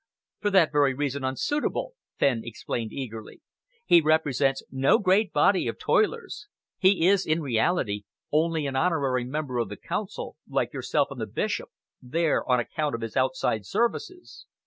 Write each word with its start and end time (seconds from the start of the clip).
"For 0.39 0.49
that 0.49 0.71
very 0.71 0.95
reason 0.95 1.23
unsuitable," 1.23 1.93
Fenn 2.17 2.41
explained 2.43 2.91
eagerly. 2.91 3.41
"He 3.85 4.01
represents 4.01 4.63
no 4.71 4.97
great 4.97 5.31
body 5.31 5.67
of 5.67 5.77
toilers. 5.77 6.47
He 6.79 7.05
is, 7.07 7.23
in 7.23 7.39
reality, 7.39 8.05
only 8.31 8.65
an 8.65 8.75
honorary 8.75 9.25
member 9.25 9.59
of 9.59 9.69
the 9.69 9.77
Council, 9.77 10.37
like 10.49 10.73
yourself 10.73 11.09
and 11.11 11.21
the 11.21 11.27
Bishop, 11.27 11.69
there 12.01 12.43
on 12.49 12.59
account 12.59 12.95
of 12.95 13.01
his 13.01 13.15
outside 13.15 13.63
services." 13.63 14.47